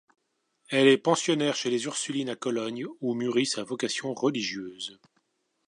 Elle 0.69 0.87
est 0.87 0.97
pensionnaire 0.97 1.55
chez 1.55 1.69
les 1.69 1.83
Ursulines 1.83 2.29
à 2.29 2.35
Cologne, 2.35 2.87
où 3.01 3.13
mûrit 3.13 3.45
sa 3.45 3.63
vocation 3.63 4.15
religieuse. 4.15 4.99